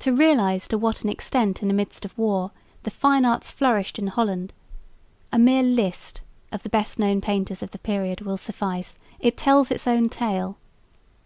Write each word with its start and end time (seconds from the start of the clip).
To 0.00 0.12
realise 0.12 0.68
to 0.68 0.76
what 0.76 1.02
an 1.02 1.08
extent 1.08 1.62
in 1.62 1.68
the 1.68 1.72
midst 1.72 2.04
of 2.04 2.18
war 2.18 2.50
the 2.82 2.90
fine 2.90 3.24
arts 3.24 3.50
flourished 3.50 3.98
in 3.98 4.08
Holland, 4.08 4.52
a 5.32 5.38
mere 5.38 5.62
list 5.62 6.20
of 6.52 6.62
the 6.62 6.68
best 6.68 6.98
known 6.98 7.22
painters 7.22 7.62
of 7.62 7.70
the 7.70 7.78
period 7.78 8.20
will 8.20 8.36
suffice, 8.36 8.98
it 9.18 9.38
tells 9.38 9.70
its 9.70 9.86
own 9.86 10.10
tale. 10.10 10.58